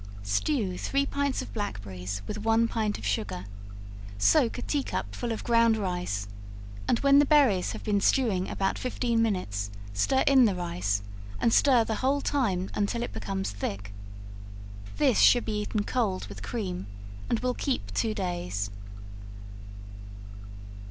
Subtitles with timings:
[0.23, 3.45] Stew three pints of blackberries with one pint of sugar
[4.17, 6.27] soak a tea cup full of ground rice
[6.87, 11.03] and when the berries have been stewing about fifteen minutes, stir in the rice,
[11.39, 13.93] and stir the whole time until it becomes thick.
[14.97, 16.87] This should be eaten cold with cream,
[17.29, 18.71] and will keep two days.